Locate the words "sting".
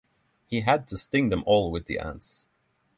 0.97-1.29